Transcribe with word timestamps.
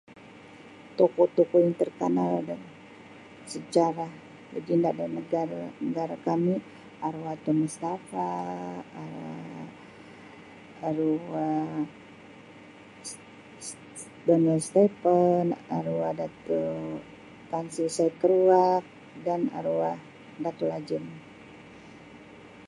Tokoh-tokoh 0.97 1.59
yang 1.65 1.75
terkanal 1.81 2.31
di 2.47 2.55
sejarah 3.53 4.11
lagenda 4.53 4.89
di 4.99 5.05
negare 5.17 5.59
negara 5.85 6.15
kami 6.27 6.55
arwah 7.07 7.35
Tun 7.43 7.57
Mustafah, 7.63 8.77
arwah 9.01 9.65
arwah 10.89 11.69
ste 13.05 13.71
Donald 14.27 14.63
Stephan, 14.69 15.45
arwah 15.79 16.11
Dato' 16.19 17.01
Tan 17.51 17.65
Sri 17.73 17.89
Said 17.95 18.13
Keruak 18.21 18.83
dan 19.25 19.41
arwah 19.59 19.97
Dato' 20.43 20.67
Lajim. 20.73 21.03